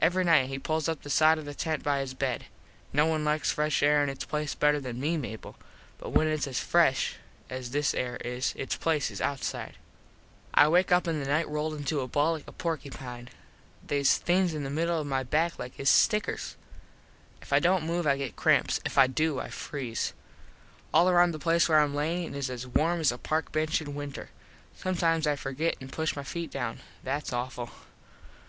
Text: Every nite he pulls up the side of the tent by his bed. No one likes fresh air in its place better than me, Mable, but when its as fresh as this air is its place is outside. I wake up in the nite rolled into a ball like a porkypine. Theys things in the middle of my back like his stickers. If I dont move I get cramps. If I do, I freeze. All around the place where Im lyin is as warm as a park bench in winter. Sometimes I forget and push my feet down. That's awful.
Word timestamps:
Every 0.00 0.24
nite 0.24 0.48
he 0.48 0.58
pulls 0.58 0.88
up 0.88 1.02
the 1.02 1.08
side 1.10 1.38
of 1.38 1.44
the 1.44 1.54
tent 1.54 1.84
by 1.84 2.00
his 2.00 2.12
bed. 2.12 2.46
No 2.92 3.06
one 3.06 3.24
likes 3.24 3.52
fresh 3.52 3.84
air 3.84 4.02
in 4.02 4.08
its 4.08 4.24
place 4.24 4.56
better 4.56 4.80
than 4.80 4.98
me, 4.98 5.16
Mable, 5.16 5.54
but 5.98 6.08
when 6.08 6.26
its 6.26 6.48
as 6.48 6.58
fresh 6.58 7.14
as 7.48 7.70
this 7.70 7.94
air 7.94 8.16
is 8.24 8.52
its 8.56 8.74
place 8.74 9.12
is 9.12 9.20
outside. 9.20 9.76
I 10.54 10.66
wake 10.66 10.90
up 10.90 11.06
in 11.06 11.20
the 11.22 11.26
nite 11.28 11.48
rolled 11.48 11.74
into 11.74 12.00
a 12.00 12.08
ball 12.08 12.32
like 12.32 12.48
a 12.48 12.52
porkypine. 12.52 13.28
Theys 13.86 14.16
things 14.16 14.54
in 14.54 14.64
the 14.64 14.70
middle 14.74 14.98
of 14.98 15.06
my 15.06 15.22
back 15.22 15.56
like 15.56 15.76
his 15.76 15.88
stickers. 15.88 16.56
If 17.40 17.52
I 17.52 17.60
dont 17.60 17.84
move 17.84 18.08
I 18.08 18.16
get 18.16 18.34
cramps. 18.34 18.80
If 18.84 18.98
I 18.98 19.06
do, 19.06 19.38
I 19.38 19.50
freeze. 19.50 20.14
All 20.92 21.08
around 21.08 21.30
the 21.30 21.38
place 21.38 21.68
where 21.68 21.80
Im 21.80 21.94
lyin 21.94 22.34
is 22.34 22.50
as 22.50 22.66
warm 22.66 22.98
as 22.98 23.12
a 23.12 23.18
park 23.18 23.52
bench 23.52 23.80
in 23.80 23.94
winter. 23.94 24.30
Sometimes 24.74 25.28
I 25.28 25.36
forget 25.36 25.76
and 25.80 25.92
push 25.92 26.16
my 26.16 26.24
feet 26.24 26.50
down. 26.50 26.80
That's 27.04 27.32
awful. 27.32 27.70